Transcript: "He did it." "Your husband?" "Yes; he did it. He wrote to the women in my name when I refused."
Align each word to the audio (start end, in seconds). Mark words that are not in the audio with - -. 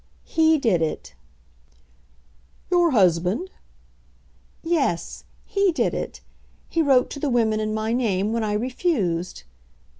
"He 0.25 0.57
did 0.57 0.81
it." 0.81 1.13
"Your 2.71 2.89
husband?" 2.89 3.51
"Yes; 4.63 5.25
he 5.45 5.71
did 5.71 5.93
it. 5.93 6.21
He 6.69 6.81
wrote 6.81 7.11
to 7.11 7.19
the 7.19 7.29
women 7.29 7.59
in 7.59 7.71
my 7.71 7.93
name 7.93 8.33
when 8.33 8.43
I 8.43 8.53
refused." 8.53 9.43